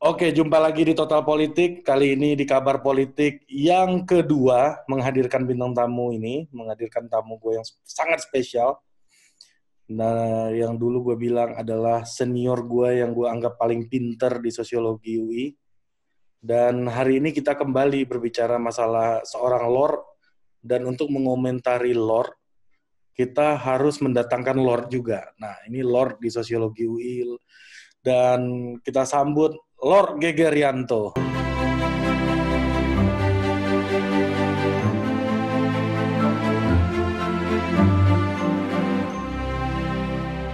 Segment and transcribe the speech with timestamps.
[0.00, 1.84] Oke, jumpa lagi di Total Politik.
[1.84, 7.66] Kali ini di kabar politik yang kedua menghadirkan bintang tamu ini, menghadirkan tamu gue yang
[7.84, 8.80] sangat spesial.
[9.92, 15.20] Nah, yang dulu gue bilang adalah senior gue yang gue anggap paling pinter di sosiologi
[15.20, 15.52] UI.
[16.40, 20.00] Dan hari ini kita kembali berbicara masalah seorang lord.
[20.64, 22.32] Dan untuk mengomentari lord,
[23.12, 25.28] kita harus mendatangkan lord juga.
[25.36, 27.36] Nah, ini lord di sosiologi UI.
[28.00, 28.40] Dan
[28.80, 31.16] kita sambut Lord Gegerianto.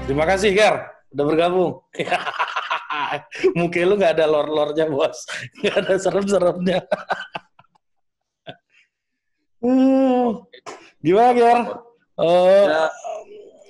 [0.06, 0.74] Terima kasih, Ger.
[1.10, 1.82] Udah bergabung.
[3.58, 5.26] Mungkin lu nggak ada lord-lordnya, bos.
[5.58, 6.80] Nggak ada serem-seremnya.
[9.66, 10.46] hmm.
[11.02, 11.58] Gimana, Ger?
[12.14, 12.86] Ya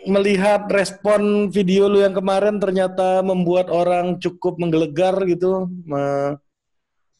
[0.07, 5.67] melihat respon video lu yang kemarin ternyata membuat orang cukup menggelegar gitu.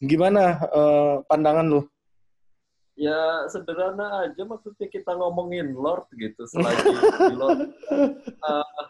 [0.01, 1.81] Gimana uh, pandangan lu?
[2.97, 6.97] Ya sederhana aja maksudnya kita ngomongin Lord gitu selagi
[7.37, 7.77] Lord
[8.41, 8.65] uh,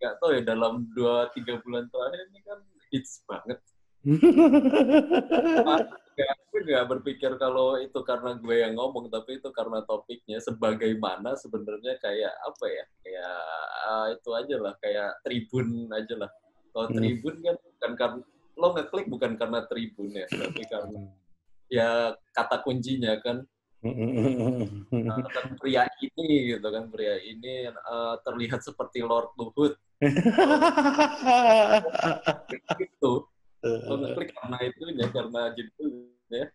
[0.00, 2.58] nggak tahu ya dalam dua tiga bulan terakhir ini kan
[2.88, 3.60] hits banget
[6.50, 10.40] gue nggak berpikir kalau itu karena gue yang ngomong, tapi itu karena topiknya.
[10.40, 12.84] Sebagaimana sebenarnya kayak apa ya?
[13.04, 13.36] Kayak
[13.88, 16.30] uh, itu aja lah, kayak tribun aja lah.
[16.72, 16.96] Kalau hmm.
[16.96, 18.20] tribun kan bukan karena
[18.60, 21.00] lo ngeklik bukan karena tribun ya, tapi karena
[21.72, 23.44] ya kata kuncinya kan.
[23.80, 29.72] Nah, kan pria ini gitu kan pria ini uh, terlihat seperti Lord Luhut.
[32.80, 33.12] itu
[34.16, 35.84] klik karena itu ya karena gitu
[36.32, 36.46] ya.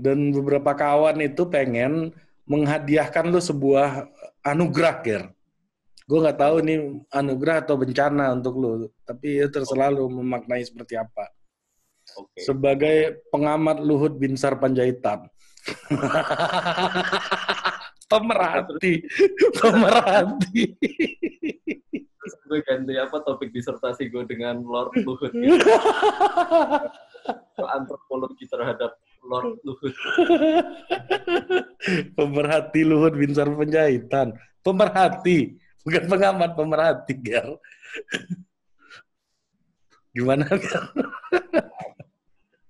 [0.00, 2.12] dan beberapa kawan itu pengen
[2.44, 4.08] menghadiahkan lu sebuah
[4.44, 5.22] anugerah ger.
[6.04, 11.00] Gue nggak tahu ini anugerah atau bencana untuk lu tapi ya terserah lu memaknai seperti
[11.00, 11.32] apa.
[12.04, 12.44] Okay.
[12.44, 12.98] sebagai
[13.32, 15.24] pengamat Luhut Binsar Panjaitan
[18.08, 19.04] pemerhati.
[19.60, 20.62] Pemerhati.
[22.44, 25.32] Gue ganti apa topik disertasi gue dengan Lord Luhut.
[27.24, 27.64] Gitu.
[27.64, 29.94] antropologi terhadap Lord Luhut.
[32.16, 35.56] Pemerhati Luhut Binsar Penjahitan pemerhati.
[35.84, 37.60] Bukan pengamat pemerhati Gar
[40.14, 40.86] gimana Gar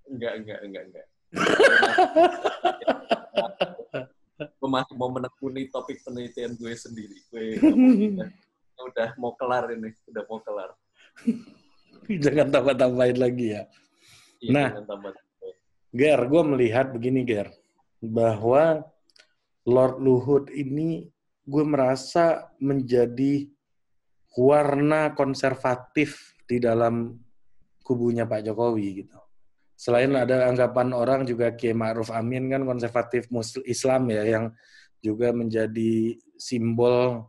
[0.08, 1.06] enggak enggak enggak enggak
[4.98, 7.62] mau menekuni topik penelitian gue sendiri gue
[8.82, 10.70] udah mau kelar ini, udah mau kelar.
[12.24, 13.62] Jangan tambah-tambahin lagi ya.
[14.42, 14.68] Iya, nah,
[15.94, 17.54] Ger, gue melihat begini, Ger,
[18.02, 18.82] bahwa
[19.64, 21.08] Lord Luhut ini
[21.46, 23.48] gue merasa menjadi
[24.34, 27.14] warna konservatif di dalam
[27.86, 29.16] kubunya Pak Jokowi gitu.
[29.74, 34.44] Selain ada anggapan orang juga Kiai Ma'ruf Amin kan konservatif Muslim Islam ya yang
[35.02, 37.28] juga menjadi simbol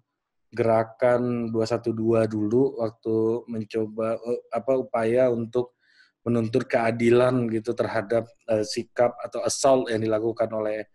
[0.55, 3.15] gerakan 212 dulu waktu
[3.51, 5.75] mencoba uh, apa upaya untuk
[6.23, 10.87] menuntut keadilan gitu terhadap uh, sikap atau assault yang dilakukan oleh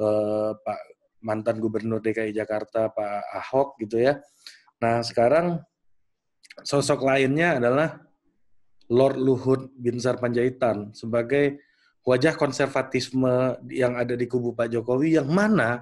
[0.00, 0.80] uh, Pak
[1.24, 4.20] mantan Gubernur DKI Jakarta Pak Ahok gitu ya.
[4.80, 5.60] Nah, sekarang
[6.60, 8.03] sosok lainnya adalah
[8.92, 11.62] Lord Luhut Binsar Panjaitan sebagai
[12.04, 15.80] wajah konservatisme yang ada di kubu Pak Jokowi yang mana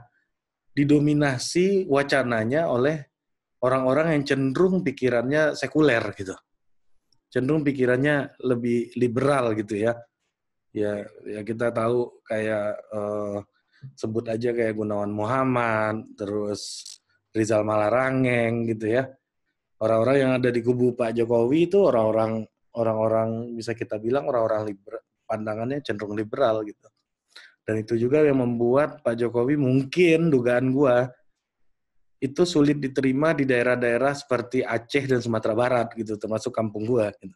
[0.72, 3.12] didominasi wacananya oleh
[3.62, 6.34] orang-orang yang cenderung pikirannya sekuler gitu.
[7.32, 9.92] Cenderung pikirannya lebih liberal gitu ya.
[10.72, 13.44] Ya, ya kita tahu kayak uh,
[13.92, 16.86] sebut aja kayak Gunawan Muhammad, terus
[17.34, 19.04] Rizal Malarangeng gitu ya.
[19.82, 22.46] Orang-orang yang ada di kubu Pak Jokowi itu orang-orang
[22.76, 24.72] orang-orang bisa kita bilang orang-orang
[25.28, 26.88] pandangannya cenderung liberal gitu.
[27.62, 31.06] Dan itu juga yang membuat Pak Jokowi mungkin dugaan gua
[32.22, 37.10] itu sulit diterima di daerah-daerah seperti Aceh dan Sumatera Barat gitu, termasuk kampung gua.
[37.18, 37.34] Gitu.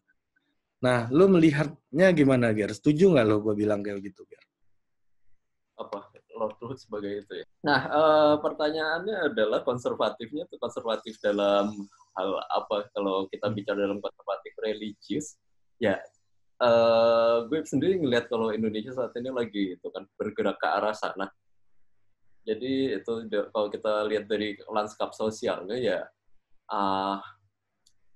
[0.82, 2.74] Nah, lu melihatnya gimana, Ger?
[2.74, 4.42] Setuju nggak lo gua bilang kayak gitu, Ger?
[5.78, 6.16] Apa?
[6.36, 7.46] Lord Luhut sebagai itu ya.
[7.64, 8.00] Nah, e,
[8.44, 11.72] pertanyaannya adalah konservatifnya itu konservatif dalam
[12.16, 12.88] hal apa?
[12.96, 13.56] Kalau kita hmm.
[13.56, 15.36] bicara dalam konservatif religius,
[15.76, 16.00] ya
[16.60, 16.70] e,
[17.48, 21.28] gue sendiri ngelihat kalau Indonesia saat ini lagi itu kan bergerak ke arah sana
[22.46, 23.12] jadi itu
[23.50, 26.00] kalau kita lihat dari lanskap sosialnya ya
[26.70, 27.18] uh,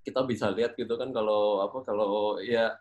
[0.07, 2.71] kita bisa lihat gitu kan kalau apa kalau ya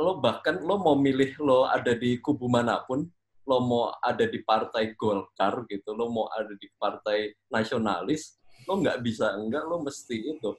[0.00, 3.04] lo bahkan lo mau milih lo ada di kubu mana pun
[3.44, 8.98] lo mau ada di partai Golkar gitu lo mau ada di partai nasionalis lo nggak
[9.02, 10.50] bisa enggak lo mesti itu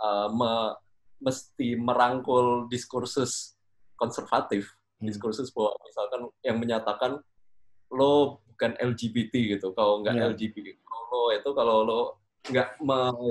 [0.00, 0.74] uh, me,
[1.20, 3.54] mesti merangkul diskursus
[4.00, 5.08] konservatif hmm.
[5.08, 7.20] diskursus bahwa misalkan yang menyatakan
[7.92, 10.28] lo bukan LGBT gitu kalau nggak yeah.
[10.32, 10.66] LGBT
[11.12, 12.00] lo itu kalau lo
[12.48, 12.80] nggak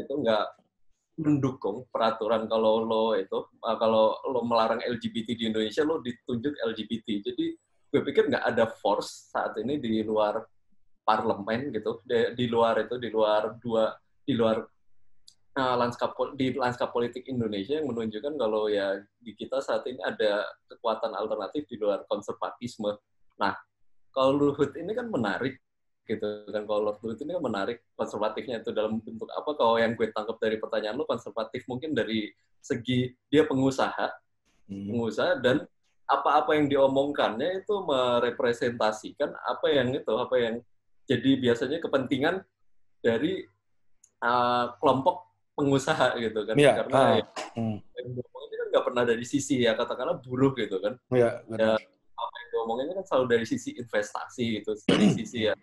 [0.06, 0.46] itu nggak
[1.20, 7.08] mendukung peraturan kalau lo itu uh, kalau lo melarang LGBT di Indonesia lo ditunjuk LGBT
[7.34, 7.46] jadi
[7.90, 10.40] gue pikir nggak ada force saat ini di luar
[11.02, 13.90] parlemen gitu di, di luar itu di luar dua
[14.30, 14.62] di luar
[15.58, 20.46] uh, lanskap di lanskap politik Indonesia yang menunjukkan kalau ya di kita saat ini ada
[20.70, 22.94] kekuatan alternatif di luar konservatisme.
[23.42, 23.58] Nah,
[24.14, 25.58] kalau Luhut ini kan menarik
[26.06, 29.94] gitu kan kalau Lord Luhut ini kan menarik konservatifnya itu dalam bentuk apa kalau yang
[29.94, 34.10] gue tangkap dari pertanyaan lo konservatif mungkin dari segi dia pengusaha
[34.74, 34.90] hmm.
[34.90, 35.70] pengusaha dan
[36.10, 40.56] apa-apa yang diomongkannya itu merepresentasikan apa yang itu apa yang
[41.06, 42.42] jadi biasanya kepentingan
[43.06, 43.46] dari
[44.24, 46.56] uh, kelompok pengusaha gitu kan.
[46.56, 47.26] Ya, karena uh, ya,
[47.60, 47.78] hmm.
[47.84, 50.96] yang ini kan nggak pernah dari sisi ya katakanlah buruh gitu kan.
[51.12, 51.76] Ya, ya
[52.20, 55.56] apa yang diomongin kan selalu dari sisi investasi gitu dari sisi ya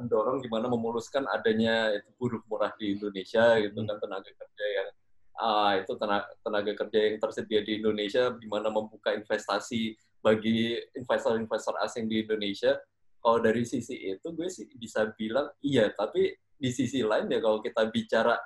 [0.00, 4.02] mendorong gimana memuluskan adanya itu buruh murah di Indonesia gitu kan hmm.
[4.02, 4.88] tenaga kerja yang
[5.36, 12.08] uh, itu tenaga, tenaga kerja yang tersedia di Indonesia gimana membuka investasi bagi investor-investor asing
[12.08, 12.76] di Indonesia.
[13.20, 17.64] Kalau dari sisi itu gue sih bisa bilang iya tapi di sisi lain ya kalau
[17.64, 18.36] kita bicara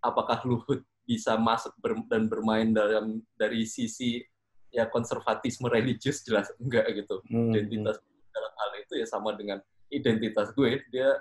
[0.00, 4.24] apakah Luhut bisa masuk ber, dan bermain dalam dari sisi
[4.68, 7.20] ya konservatisme religius jelas enggak gitu.
[7.28, 7.52] Hmm.
[7.52, 8.00] identitas
[8.32, 9.60] dalam hal itu ya sama dengan
[9.92, 10.80] identitas gue.
[10.92, 11.16] Dia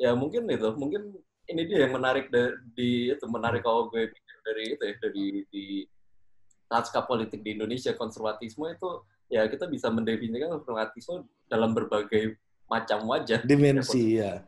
[0.00, 1.12] ya mungkin itu mungkin
[1.48, 5.26] ini dia yang menarik dari di itu menarik kalau gue pikir dari itu ya dari
[5.48, 5.64] di
[6.70, 8.90] lanskap politik di Indonesia konservatisme itu
[9.32, 12.38] ya kita bisa mendefinisikan konservatisme dalam berbagai
[12.70, 13.42] macam wajah.
[13.42, 14.46] Dimensi ya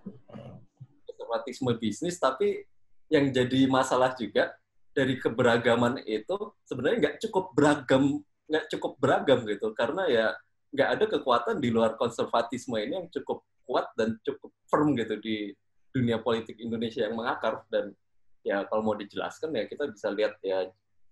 [1.32, 2.69] konservatisme bisnis tapi
[3.08, 4.52] yang jadi masalah juga
[4.93, 6.37] dari keberagaman itu
[6.69, 10.26] sebenarnya nggak cukup beragam nggak cukup beragam gitu karena ya
[10.73, 15.56] nggak ada kekuatan di luar konservatisme ini yang cukup kuat dan cukup firm gitu di
[15.93, 17.96] dunia politik Indonesia yang mengakar dan
[18.44, 20.69] ya kalau mau dijelaskan ya kita bisa lihat ya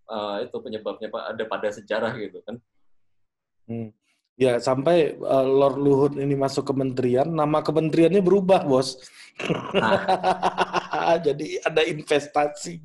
[0.08, 2.56] uh, itu penyebabnya ada pada sejarah gitu kan.
[3.68, 3.92] Hmm.
[4.40, 8.96] Ya sampai uh, Lord Luhut ini masuk kementerian, nama kementeriannya berubah bos.
[9.76, 10.00] Nah.
[11.28, 12.80] Jadi ada investasi.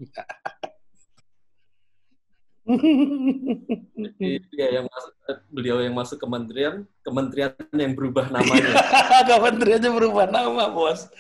[2.65, 5.13] Jadi dia yang masuk,
[5.47, 8.75] beliau yang masuk kementerian, kementerian yang berubah namanya.
[9.31, 11.07] Kementeriannya berubah nama, bos.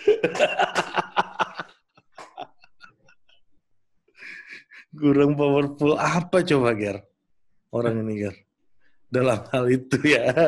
[4.99, 7.07] Kurang powerful apa coba, Ger?
[7.71, 8.44] Orang ini, Ger.
[9.15, 10.27] Dalam hal itu ya.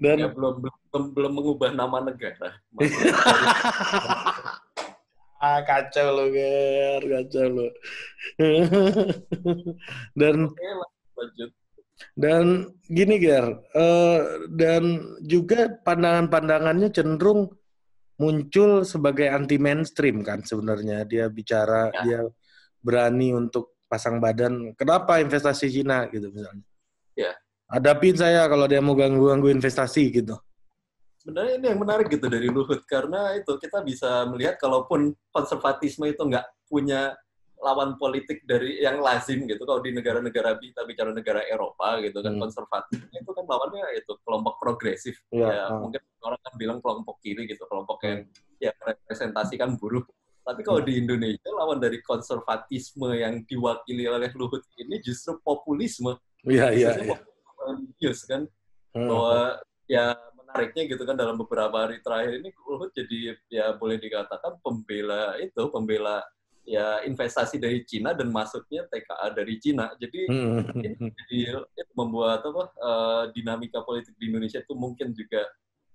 [0.00, 2.56] Dan ya, belum, belum belum mengubah nama negara.
[5.44, 7.68] ah, kacau lo ger kacau lo
[10.20, 10.48] dan
[12.16, 12.44] dan
[12.88, 17.52] gini ger uh, dan juga pandangan-pandangannya cenderung
[18.16, 22.00] muncul sebagai anti mainstream kan sebenarnya dia bicara ya.
[22.02, 22.20] dia
[22.80, 26.64] berani untuk pasang badan kenapa investasi Cina gitu misalnya.
[27.14, 27.32] Ya.
[27.70, 30.36] Hadapin saya kalau dia mau ganggu-ganggu investasi gitu.
[31.24, 36.20] Sebenarnya ini yang menarik gitu dari Luhut karena itu kita bisa melihat kalaupun konservatisme itu
[36.20, 37.16] nggak punya
[37.64, 42.36] lawan politik dari yang lazim gitu kalau di negara-negara kita bicara negara Eropa gitu kan
[42.36, 42.42] hmm.
[42.44, 45.16] konservatif itu kan lawannya itu kelompok progresif.
[45.32, 45.80] Ya, ya hmm.
[45.80, 48.28] mungkin orang kan bilang kelompok kiri gitu kelompok yang
[48.60, 50.04] ya representasikan buruh
[50.44, 50.88] tapi kalau hmm.
[50.88, 57.16] di Indonesia lawan dari konservatisme yang diwakili oleh Luhut ini justru populisme iya iya, iya.
[58.28, 58.44] kan
[58.92, 59.08] hmm.
[59.08, 59.58] bahwa
[59.88, 65.40] ya menariknya gitu kan dalam beberapa hari terakhir ini Luhut jadi ya boleh dikatakan pembela
[65.40, 66.20] itu pembela
[66.64, 69.92] ya investasi dari Cina dan masuknya TKA dari Cina.
[70.00, 70.80] Jadi hmm.
[70.80, 75.44] ini jadi itu membuat apa uh, dinamika politik di Indonesia itu mungkin juga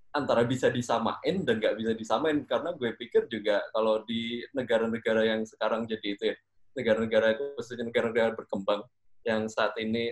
[0.10, 5.42] antara bisa disamain dan nggak bisa disamain karena gue pikir juga kalau di negara-negara yang
[5.46, 6.36] sekarang jadi itu ya
[6.74, 8.82] negara-negara khususnya negara-negara berkembang
[9.22, 10.10] yang saat ini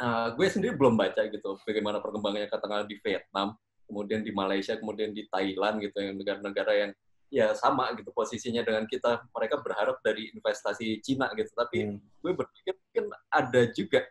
[0.00, 3.58] uh, gue sendiri belum baca gitu bagaimana perkembangannya katakanlah di Vietnam
[3.88, 6.92] kemudian di Malaysia, kemudian di Thailand gitu yang negara-negara yang
[7.32, 9.24] ya sama gitu posisinya dengan kita.
[9.32, 11.48] Mereka berharap dari investasi Cina gitu.
[11.56, 12.20] Tapi hmm.
[12.20, 14.04] gue berpikir mungkin ada juga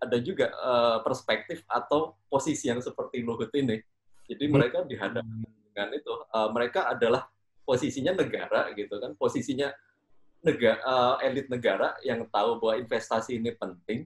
[0.00, 3.84] ada juga uh, perspektif atau posisi yang seperti Luhut ini.
[4.28, 4.52] Jadi hmm.
[4.52, 6.12] mereka dihadapkan dengan itu.
[6.30, 7.26] Uh, mereka adalah
[7.64, 9.16] posisinya negara gitu kan.
[9.16, 9.72] Posisinya
[10.44, 14.04] negara uh, elit negara yang tahu bahwa investasi ini penting.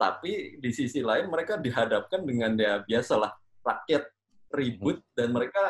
[0.00, 4.08] Tapi di sisi lain mereka dihadapkan dengan ya biasalah rakyat
[4.54, 5.12] ribut hmm.
[5.18, 5.64] dan mereka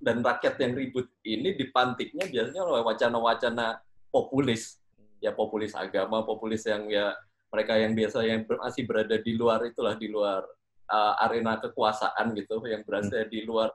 [0.00, 4.80] dan rakyat yang ribut ini dipantiknya biasanya oleh wacana-wacana populis
[5.20, 7.12] ya populis agama, populis yang ya
[7.52, 10.46] mereka yang biasa yang masih berada di luar itulah di luar
[10.90, 13.30] uh, arena kekuasaan gitu, yang berada hmm.
[13.30, 13.70] di luar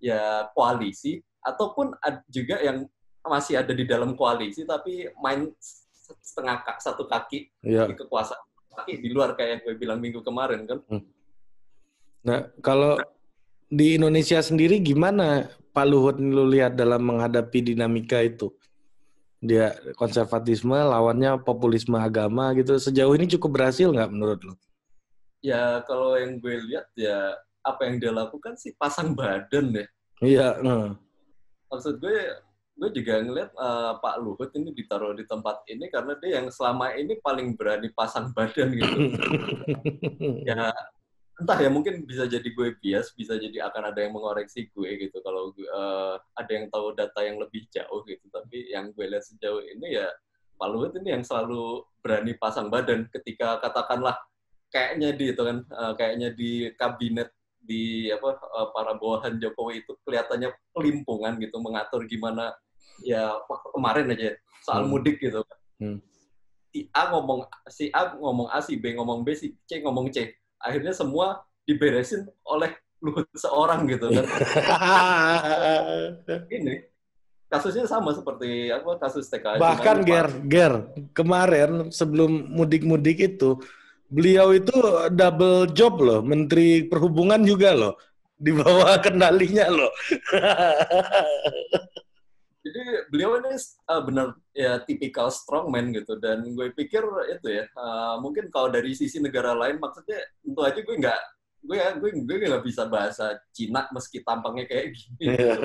[0.00, 1.96] ya koalisi ataupun
[2.28, 2.88] juga yang
[3.24, 5.48] masih ada di dalam koalisi tapi main
[6.20, 7.88] setengah satu kaki ya.
[7.88, 8.44] di kekuasaan
[8.74, 10.78] kaki di luar kayak yang gue bilang minggu kemarin kan.
[10.90, 11.04] Hmm.
[12.26, 13.00] Nah kalau
[13.70, 18.52] di Indonesia sendiri gimana Pak Luhut lu lihat dalam menghadapi dinamika itu?
[19.44, 22.80] Dia konservatisme lawannya populisme agama gitu.
[22.80, 24.54] Sejauh ini cukup berhasil nggak menurut lu?
[25.44, 29.88] Ya kalau yang gue lihat ya apa yang dia lakukan sih pasang badan deh.
[30.24, 30.56] Iya.
[30.64, 30.96] Nah.
[31.68, 32.16] Maksud gue
[32.74, 36.96] gue juga ngeliat uh, Pak Luhut ini ditaruh di tempat ini karena dia yang selama
[36.96, 38.98] ini paling berani pasang badan gitu.
[40.48, 40.72] ya
[41.34, 45.18] entah ya mungkin bisa jadi gue bias, bisa jadi akan ada yang mengoreksi gue gitu
[45.20, 48.26] kalau uh, ada yang tahu data yang lebih jauh gitu.
[48.32, 50.08] Tapi yang gue lihat sejauh ini ya
[50.56, 54.18] Pak Luhut ini yang selalu berani pasang badan ketika katakanlah
[54.74, 57.30] kayaknya di itu kan uh, kayaknya di kabinet
[57.64, 58.36] di apa
[58.74, 62.52] para bawahan Jokowi itu kelihatannya pelimpungan gitu mengatur gimana
[63.00, 64.28] ya waktu kemarin aja
[64.66, 64.90] soal hmm.
[64.90, 65.58] mudik gitu kan.
[65.78, 65.98] Hmm.
[66.74, 70.34] Si A ngomong si A ngomong A, si B ngomong B, si C ngomong C.
[70.58, 74.24] Akhirnya semua diberesin oleh Luhut seorang gitu kan.
[76.56, 76.88] Ini
[77.52, 79.60] kasusnya sama seperti apa kasus TKI.
[79.60, 80.74] Bahkan Ger, Ger,
[81.12, 83.60] kemarin sebelum mudik-mudik itu
[84.08, 84.74] beliau itu
[85.12, 87.94] double job loh, Menteri Perhubungan juga loh,
[88.34, 89.92] di bawah kendalinya loh.
[92.64, 92.82] jadi
[93.12, 93.60] beliau ini
[93.92, 98.96] uh, benar ya tipikal strongman gitu dan gue pikir itu ya uh, mungkin kalau dari
[98.96, 101.20] sisi negara lain maksudnya tentu aja gue nggak
[101.64, 105.60] gue ya gue gue nggak bisa bahasa Cina meski tampangnya kayak gini gitu.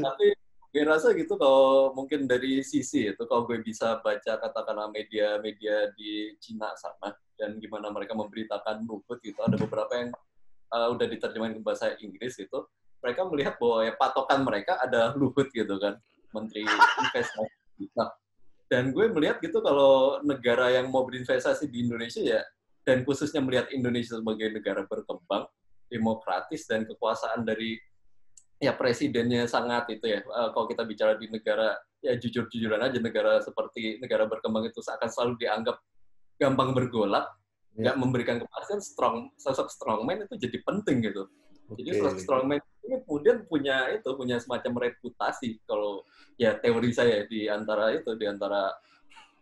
[0.06, 0.26] tapi
[0.68, 6.36] gue rasa gitu kalau mungkin dari sisi itu kalau gue bisa baca katakanlah media-media di
[6.36, 10.10] Cina sana dan gimana mereka memberitakan Luhut gitu ada beberapa yang
[10.68, 12.68] uh, udah diterjemahkan ke bahasa Inggris gitu
[13.02, 15.98] mereka melihat bahwa ya patokan mereka ada Luhut gitu kan,
[16.34, 17.46] Menteri Investasi.
[17.94, 18.10] Nah,
[18.66, 22.42] dan gue melihat gitu kalau negara yang mau berinvestasi di Indonesia ya,
[22.82, 25.46] dan khususnya melihat Indonesia sebagai negara berkembang,
[25.88, 27.78] demokratis dan kekuasaan dari
[28.58, 30.20] ya presidennya sangat itu ya.
[30.26, 35.08] Uh, kalau kita bicara di negara ya jujur-jujuran aja negara seperti negara berkembang itu akan
[35.10, 35.78] selalu dianggap
[36.38, 37.26] gampang bergolak,
[37.74, 37.90] ya.
[37.90, 37.98] nggak ya.
[37.98, 41.26] memberikan kepastian strong sosok strongman itu jadi penting gitu.
[41.70, 41.82] Okay.
[41.82, 46.02] Jadi sosok strongman ini kemudian punya itu punya semacam reputasi kalau
[46.40, 48.72] ya teori saya di antara itu di antara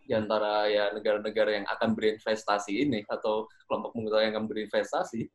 [0.07, 5.27] di antara ya negara-negara yang akan berinvestasi ini atau kelompok pengusaha yang akan berinvestasi.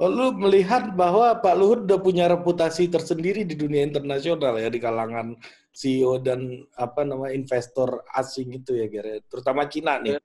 [0.00, 4.80] Oh, lu melihat bahwa Pak Luhut udah punya reputasi tersendiri di dunia internasional ya di
[4.82, 5.36] kalangan
[5.72, 9.22] CEO dan apa nama investor asing itu ya, Gere.
[9.28, 10.18] Terutama Cina nih.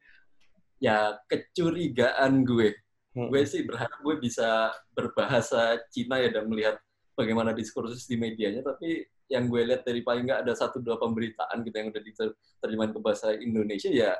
[0.77, 2.73] Ya, kecurigaan gue
[3.17, 3.33] Hmm.
[3.33, 6.77] Gue sih berharap gue bisa berbahasa Cina ya dan melihat
[7.17, 11.65] bagaimana diskursus di medianya, tapi yang gue lihat dari paling nggak ada satu dua pemberitaan
[11.65, 14.15] gitu yang udah diterjemahin ke bahasa Indonesia ya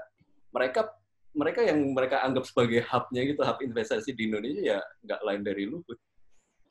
[0.51, 0.89] mereka
[1.38, 5.63] mereka yang mereka anggap sebagai hubnya gitu hub investasi di Indonesia ya nggak lain dari
[5.70, 5.98] Luhut.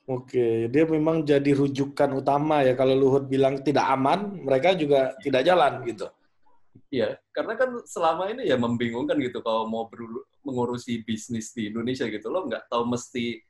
[0.07, 5.43] Oke, dia memang jadi rujukan utama ya kalau Luhut bilang tidak aman, mereka juga tidak
[5.43, 6.07] jalan gitu.
[6.87, 9.91] Iya, karena kan selama ini ya membingungkan gitu kalau mau
[10.47, 12.31] mengurusi bisnis di Indonesia gitu.
[12.31, 13.43] Lo nggak tahu mesti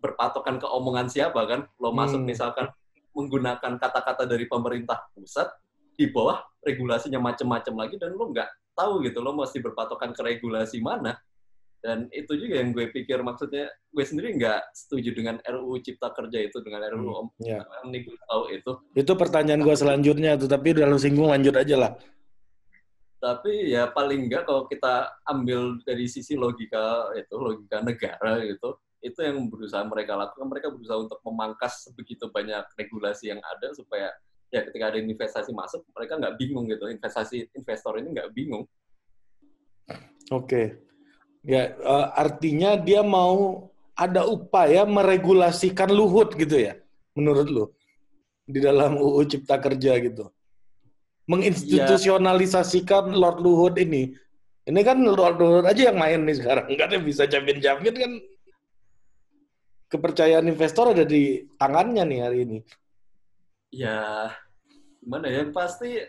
[0.00, 1.68] berpatokan ke omongan siapa kan.
[1.76, 2.28] Lo masuk hmm.
[2.32, 2.72] misalkan
[3.12, 5.52] menggunakan kata-kata dari pemerintah pusat
[5.98, 9.18] di bawah regulasinya macam-macam lagi dan lo nggak tahu gitu.
[9.18, 11.18] Lo mesti berpatokan ke regulasi mana.
[11.78, 16.38] Dan itu juga yang gue pikir maksudnya gue sendiri nggak setuju dengan RUU Cipta Kerja
[16.42, 17.62] itu dengan RUU hmm, Om yeah.
[18.26, 18.72] tahu itu.
[18.98, 21.92] Itu pertanyaan gue selanjutnya tuh, tapi udah lo singgung lanjut aja lah
[23.18, 29.18] tapi ya paling enggak kalau kita ambil dari sisi logika itu logika negara gitu itu
[29.22, 34.10] yang berusaha mereka lakukan mereka berusaha untuk memangkas begitu banyak regulasi yang ada supaya
[34.48, 38.64] ya ketika ada investasi masuk mereka nggak bingung gitu investasi investor ini nggak bingung
[40.32, 40.66] oke okay.
[41.44, 46.80] ya uh, artinya dia mau ada upaya meregulasikan luhut gitu ya
[47.12, 47.64] menurut lu
[48.48, 50.32] di dalam UU Cipta Kerja gitu
[51.28, 53.16] menginstitusionalisasikan ya.
[53.20, 54.16] Lord Luhut ini.
[54.68, 56.66] Ini kan Lord Luhut aja yang main nih sekarang.
[56.72, 58.12] Enggak ada bisa jamin-jamin kan
[59.88, 62.58] kepercayaan investor ada di tangannya nih hari ini.
[63.68, 64.32] Ya,
[65.02, 65.42] gimana ya?
[65.52, 66.00] Pasti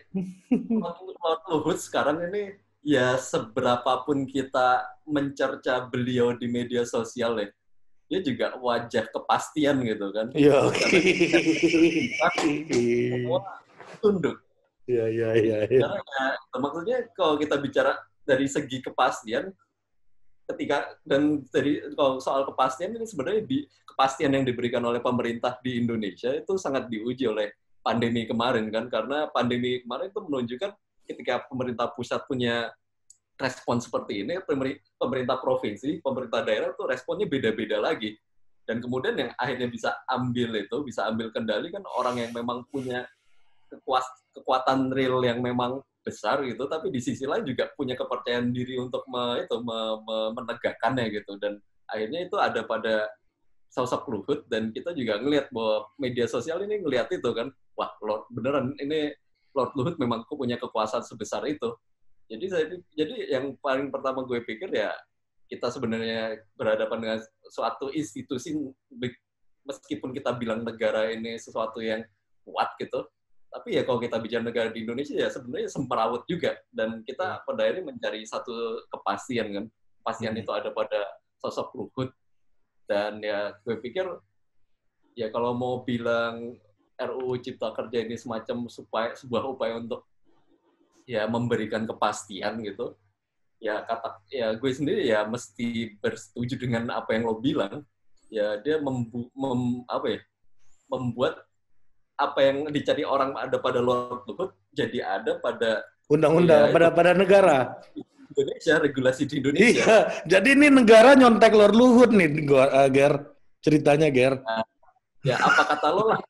[0.70, 7.48] Lord Luhut sekarang ini ya seberapapun kita mencerca beliau di media sosial ya,
[8.08, 10.32] dia juga wajah kepastian gitu kan.
[10.32, 10.72] Iya.
[10.72, 12.16] Okay.
[13.12, 13.40] Semua
[14.00, 14.40] tunduk
[14.90, 15.58] Iya, iya, iya.
[15.70, 15.88] Ya.
[16.58, 17.94] maksudnya kalau kita bicara
[18.26, 19.54] dari segi kepastian,
[20.54, 25.78] ketika dan dari kalau soal kepastian ini sebenarnya di kepastian yang diberikan oleh pemerintah di
[25.78, 30.70] Indonesia itu sangat diuji oleh pandemi kemarin kan karena pandemi kemarin itu menunjukkan
[31.08, 32.70] ketika pemerintah pusat punya
[33.40, 34.36] respon seperti ini
[35.00, 38.14] pemerintah provinsi pemerintah daerah itu responnya beda-beda lagi.
[38.68, 43.02] Dan kemudian yang akhirnya bisa ambil itu bisa ambil kendali kan orang yang memang punya
[44.30, 49.06] kekuatan real yang memang besar gitu tapi di sisi lain juga punya kepercayaan diri untuk
[49.06, 51.38] me, itu me, me, menegakkannya gitu.
[51.38, 53.06] Dan akhirnya itu ada pada
[53.70, 58.26] sosok Luhut dan kita juga ngelihat bahwa media sosial ini ngelihat itu kan wah Lord
[58.34, 59.14] beneran ini
[59.54, 61.70] Lord Luhut memang punya kekuasaan sebesar itu.
[62.26, 62.66] Jadi saya
[62.98, 64.90] jadi yang paling pertama gue pikir ya
[65.46, 67.18] kita sebenarnya berhadapan dengan
[67.50, 68.54] suatu institusi
[69.66, 72.02] meskipun kita bilang negara ini sesuatu yang
[72.46, 73.06] kuat gitu
[73.50, 77.42] tapi ya kalau kita bicara negara di Indonesia ya sebenarnya semperawut juga dan kita hmm.
[77.42, 79.64] pada akhirnya mencari satu kepastian kan
[80.00, 80.42] kepastian hmm.
[80.46, 81.00] itu ada pada
[81.42, 82.10] sosok Luhut
[82.86, 84.06] dan ya gue pikir
[85.18, 86.54] ya kalau mau bilang
[87.00, 90.06] RUU Cipta Kerja ini semacam supaya sebuah upaya untuk
[91.08, 92.94] ya memberikan kepastian gitu
[93.58, 97.82] ya kata ya gue sendiri ya mesti bersetuju dengan apa yang lo bilang
[98.30, 100.20] ya dia membu, mem, apa ya
[100.86, 101.49] membuat
[102.20, 107.10] apa yang dicari orang ada pada Lord Luhut jadi ada pada undang-undang ya, pada pada
[107.16, 107.58] negara.
[108.30, 109.66] Indonesia, regulasi di Indonesia.
[109.66, 113.14] Iya, jadi ini negara nyontek Lord Luhut nih, uh, Ger.
[113.60, 114.38] Ceritanya, Ger.
[114.38, 114.64] Nah,
[115.26, 116.20] ya, apa kata lo lah?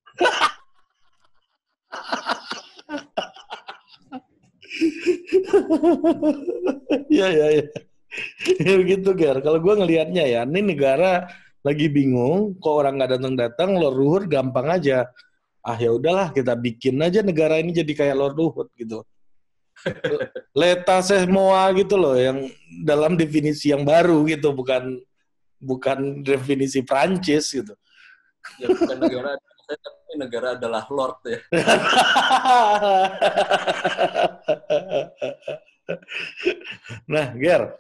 [7.11, 7.65] Iya, iya, iya.
[8.65, 9.45] Ya begitu, Ger.
[9.45, 11.29] Kalau gue ngelihatnya ya, ini negara
[11.61, 15.05] lagi bingung, kok orang nggak datang-datang, Lord Luhut gampang aja
[15.61, 19.05] ah ya udahlah kita bikin aja negara ini jadi kayak Lord Luhut gitu.
[20.61, 22.49] Leta semua gitu loh yang
[22.85, 25.01] dalam definisi yang baru gitu bukan
[25.61, 27.73] bukan definisi Prancis gitu.
[28.61, 29.37] Ya bukan negara
[29.71, 31.39] tapi negara adalah Lord ya.
[37.07, 37.71] nah, Ger,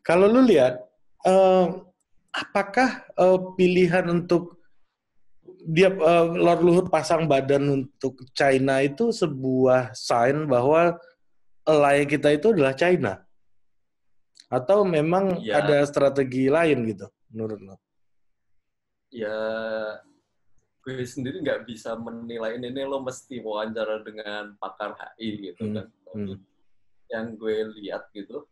[0.00, 0.80] kalau lu lihat,
[1.28, 1.84] uh,
[2.32, 4.56] apakah uh, pilihan untuk
[5.64, 11.00] dia uh, Lord Luhut pasang badan untuk China itu sebuah sign bahwa
[11.64, 13.24] ally kita itu adalah China.
[14.52, 15.64] Atau memang ya.
[15.64, 17.76] ada strategi lain gitu menurut lo?
[19.08, 19.40] Ya
[20.84, 25.74] gue sendiri nggak bisa menilai ini, ini lo mesti wawancara dengan pakar HI gitu hmm.
[25.74, 25.86] kan.
[26.12, 26.36] Hmm.
[27.08, 28.44] Yang gue lihat gitu,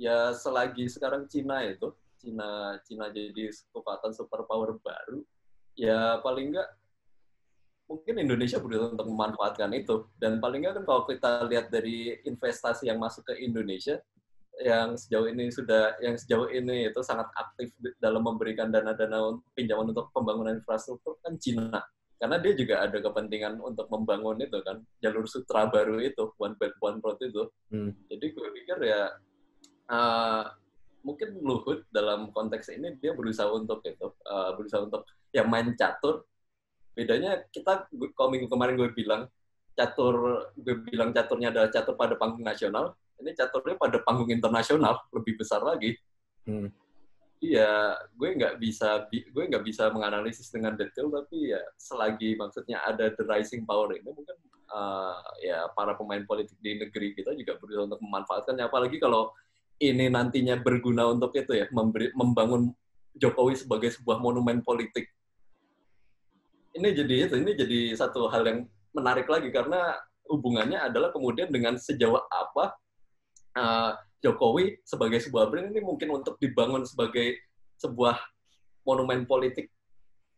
[0.00, 5.20] ya selagi sekarang Cina itu, Cina Cina jadi kekuatan superpower baru,
[5.76, 6.68] ya paling enggak
[7.86, 10.10] mungkin Indonesia berusaha untuk memanfaatkan itu.
[10.18, 14.00] Dan paling enggak kan kalau kita lihat dari investasi yang masuk ke Indonesia
[14.56, 20.08] yang sejauh ini sudah yang sejauh ini itu sangat aktif dalam memberikan dana-dana pinjaman untuk
[20.16, 21.84] pembangunan infrastruktur kan Cina.
[22.16, 26.72] Karena dia juga ada kepentingan untuk membangun itu kan jalur sutra baru itu one belt
[26.80, 27.44] one road itu.
[27.68, 27.92] Hmm.
[28.08, 29.12] jadi gue pikir ya
[29.92, 30.48] uh,
[31.06, 36.26] mungkin Luhut dalam konteks ini dia berusaha untuk itu uh, berusaha untuk yang main catur.
[36.96, 37.86] Bedanya kita
[38.16, 39.28] kalau minggu kemarin gue bilang
[39.76, 45.36] catur gue bilang caturnya adalah catur pada panggung nasional ini caturnya pada panggung internasional lebih
[45.40, 45.96] besar lagi.
[46.46, 46.70] Hmm.
[47.42, 53.12] iya gue nggak bisa gue nggak bisa menganalisis dengan detail tapi ya selagi maksudnya ada
[53.12, 54.38] the rising power ini mungkin
[54.72, 58.64] uh, ya para pemain politik di negeri kita juga berusaha untuk memanfaatkannya.
[58.66, 59.34] Apalagi kalau
[59.76, 62.72] ini nantinya berguna untuk itu ya memberi, membangun
[63.16, 65.08] Jokowi sebagai sebuah monumen politik
[66.76, 68.60] ini jadi itu ini jadi satu hal yang
[68.92, 69.96] menarik lagi karena
[70.28, 72.76] hubungannya adalah kemudian dengan sejauh apa
[73.56, 73.92] uh,
[74.24, 77.36] Jokowi sebagai sebuah brand ini mungkin untuk dibangun sebagai
[77.80, 78.16] sebuah
[78.88, 79.70] monumen politik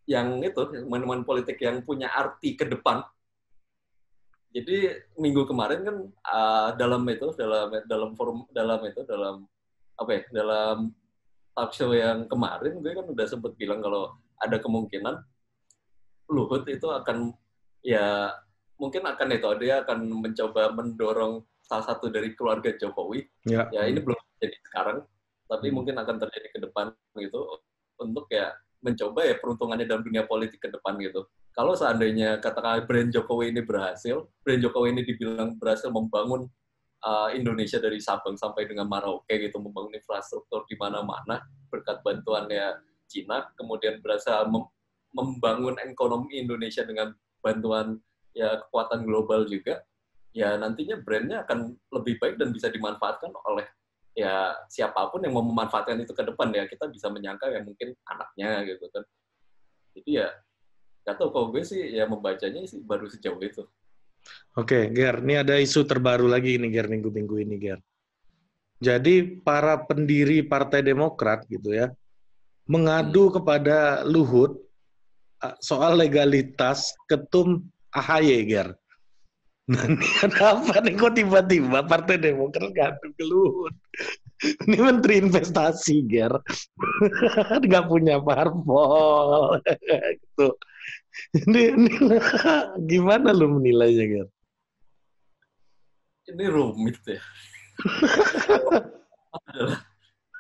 [0.09, 3.05] yang itu monumen politik yang punya arti ke depan.
[4.49, 9.45] Jadi minggu kemarin kan uh, dalam itu dalam dalam forum dalam itu dalam
[10.01, 10.77] apa ya dalam
[11.53, 15.21] talk show yang kemarin gue kan udah sempet bilang kalau ada kemungkinan
[16.29, 17.33] Luhut itu akan
[17.83, 18.33] ya
[18.79, 23.27] mungkin akan itu dia akan mencoba mendorong salah satu dari keluarga Jokowi.
[23.45, 25.05] Ya, ya ini belum jadi sekarang,
[25.51, 25.75] tapi hmm.
[25.75, 27.61] mungkin akan terjadi ke depan gitu
[27.99, 31.27] untuk ya mencoba ya peruntungannya dalam dunia politik ke depan gitu.
[31.51, 36.47] Kalau seandainya katakan brand Jokowi ini berhasil, brand Jokowi ini dibilang berhasil membangun
[37.03, 42.79] uh, Indonesia dari Sabang sampai dengan Merauke gitu, membangun infrastruktur di mana-mana berkat bantuannya
[43.11, 44.71] Cina, kemudian berhasil mem
[45.19, 47.11] membangun ekonomi Indonesia dengan
[47.43, 47.99] bantuan
[48.35, 49.83] ya kekuatan global juga
[50.37, 53.67] ya nantinya brandnya akan lebih baik dan bisa dimanfaatkan oleh
[54.19, 56.67] ya siapa pun yang mau memanfaatkan itu ke depan ya.
[56.67, 59.03] Kita bisa menyangka ya mungkin anaknya gitu kan.
[59.95, 60.29] Jadi ya
[61.07, 61.29] nggak tahu.
[61.31, 63.63] Kalau gue sih ya membacanya sih baru sejauh itu.
[64.59, 67.81] Oke, Ger, ini ada isu terbaru lagi ini Ger minggu-minggu ini Ger.
[68.79, 71.91] Jadi para pendiri Partai Demokrat gitu ya
[72.69, 73.35] mengadu hmm.
[73.41, 74.61] kepada Luhut
[75.63, 77.63] soal legalitas ketum
[77.95, 78.69] AHY Ger.
[79.69, 83.75] Nah, ini ada apa nih kok tiba-tiba Partai Demokrat ngadu ke Luhut?
[84.39, 86.33] Ini Menteri Investasi, Ger.
[87.69, 89.61] Nggak punya parpol.
[90.25, 90.49] gitu.
[91.37, 91.91] Ini, ini
[92.89, 94.29] gimana lu menilainya, Ger?
[96.33, 97.21] Ini rumit ya.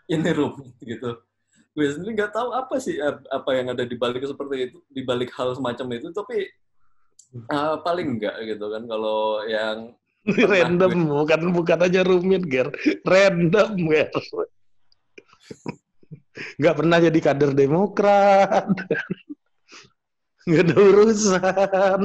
[0.08, 1.27] Ini rumit gitu.
[1.78, 2.98] Gue sendiri nggak tahu apa sih
[3.30, 6.10] apa yang ada di balik seperti itu, di balik hal semacam itu.
[6.10, 6.50] Tapi
[7.54, 9.94] uh, paling enggak gitu kan kalau yang
[10.50, 11.14] random gue...
[11.22, 12.66] bukan bukan aja rumit ger.
[13.06, 14.10] Random ger.
[16.58, 18.66] Nggak pernah jadi kader demokrat.
[20.50, 22.02] Nggak ada urusan.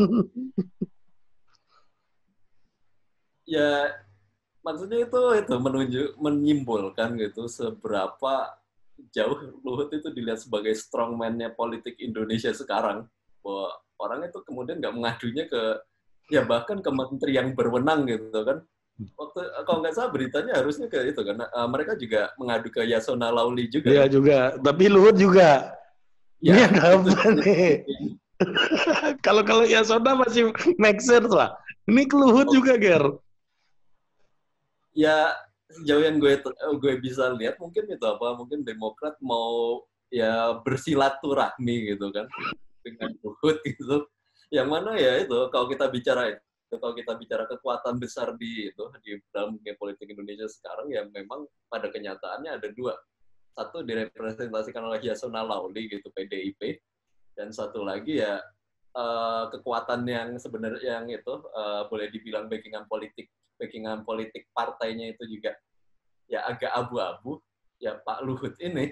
[3.50, 3.90] Ya
[4.62, 8.54] maksudnya itu itu menunjuk menyimpulkan gitu seberapa
[9.14, 13.06] jauh Luhut itu dilihat sebagai strongman-nya politik Indonesia sekarang.
[13.46, 13.70] Bahwa
[14.02, 15.80] orang itu kemudian nggak mengadunya ke
[16.32, 18.66] ya bahkan ke menteri yang berwenang gitu kan.
[19.18, 21.46] Waktu kalau nggak salah beritanya harusnya ke itu kan.
[21.54, 23.88] Uh, mereka juga mengadu ke Yasona Lauli juga.
[23.94, 25.78] Iya juga tapi Luhut juga.
[26.44, 27.88] Ya, ini apa nih
[29.26, 31.56] kalau kalau Yasona masih make sense lah.
[31.88, 32.54] Ini ke Luhut oh.
[32.54, 33.04] juga Ger.
[34.94, 35.34] Ya
[35.82, 36.40] sejauh yang gue
[36.78, 39.82] gue bisa lihat mungkin itu apa mungkin Demokrat mau
[40.14, 42.30] ya bersilaturahmi gitu kan
[42.86, 44.06] dengan Luhut gitu.
[44.54, 46.38] Yang mana ya itu kalau kita bicara
[46.70, 51.46] kalau kita bicara kekuatan besar di itu di dalam dunia politik Indonesia sekarang ya memang
[51.70, 52.94] pada kenyataannya ada dua.
[53.54, 56.82] Satu direpresentasikan oleh Yasona Lauli gitu PDIP
[57.38, 58.42] dan satu lagi ya
[58.98, 63.30] uh, kekuatan yang sebenarnya yang itu uh, boleh dibilang backingan politik
[63.64, 65.56] backingan politik partainya itu juga
[66.28, 67.40] ya agak abu-abu
[67.80, 68.92] ya Pak Luhut ini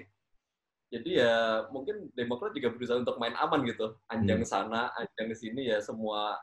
[0.92, 1.34] jadi ya
[1.72, 4.48] mungkin Demokrat juga berusaha untuk main aman gitu anjang hmm.
[4.48, 6.36] sana anjang sini ya semua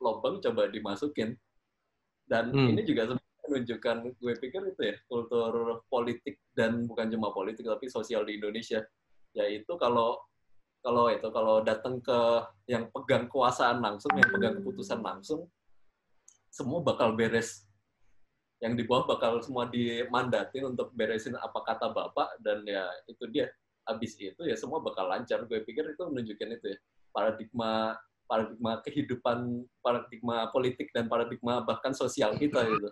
[0.00, 1.36] lubang coba dimasukin
[2.28, 2.76] dan hmm.
[2.76, 3.16] ini juga
[3.48, 8.84] menunjukkan gue pikir itu ya kultur politik dan bukan cuma politik tapi sosial di Indonesia
[9.32, 10.20] yaitu kalau
[10.84, 12.18] kalau itu kalau datang ke
[12.70, 15.48] yang pegang kekuasaan langsung yang pegang keputusan langsung
[16.48, 17.64] semua bakal beres.
[18.58, 23.46] Yang di bawah bakal semua dimandatin untuk beresin apa kata bapak dan ya itu dia.
[23.86, 25.46] Habis itu ya semua bakal lancar.
[25.46, 26.78] Gue pikir itu menunjukkan itu ya
[27.14, 27.96] paradigma
[28.28, 32.88] paradigma kehidupan paradigma politik dan paradigma bahkan sosial kita gitu.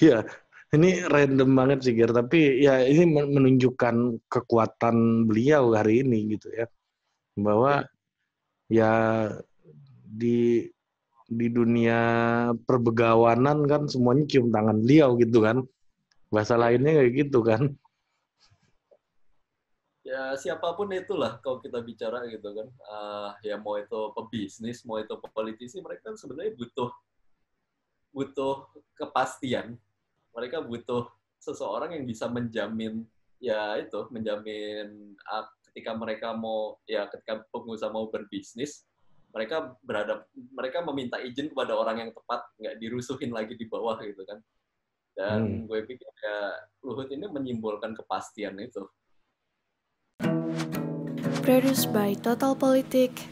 [0.00, 0.24] Iya.
[0.70, 2.14] Ini random banget sih Ger.
[2.14, 6.70] Tapi ya ini menunjukkan kekuatan beliau hari ini gitu ya.
[7.34, 7.82] Bahwa
[8.70, 9.26] ya
[10.06, 10.70] di
[11.30, 12.00] di dunia
[12.66, 15.62] perbegawanan kan semuanya cium tangan beliau gitu kan.
[16.34, 17.70] Bahasa lainnya kayak gitu kan.
[20.02, 22.68] Ya siapa pun itulah kalau kita bicara gitu kan.
[22.82, 26.90] Uh, ya mau itu pebisnis, mau itu politisi, mereka kan sebenarnya butuh
[28.10, 28.66] butuh
[28.98, 29.78] kepastian.
[30.34, 31.06] Mereka butuh
[31.38, 33.06] seseorang yang bisa menjamin
[33.40, 38.84] ya itu menjamin uh, ketika mereka mau ya ketika pengusaha mau berbisnis
[39.30, 44.22] mereka berada mereka meminta izin kepada orang yang tepat nggak dirusuhin lagi di bawah gitu
[44.26, 44.38] kan.
[45.14, 45.60] Dan hmm.
[45.66, 46.38] gue pikir ya
[46.86, 48.86] Luhut ini menyimbolkan kepastian itu.
[51.40, 53.26] Produced by Total Politik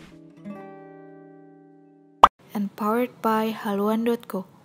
[2.56, 4.57] and powered by haluan.co